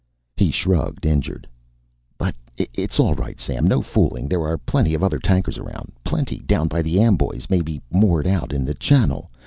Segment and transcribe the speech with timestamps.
[0.35, 1.47] He shrugged, injured.
[2.17, 3.67] "But it's all right, Sam.
[3.67, 4.27] No fooling.
[4.27, 5.91] There are plenty of other tankers around.
[6.03, 6.39] Plenty.
[6.39, 9.29] Down toward the Amboys, maybe moored out in the channel.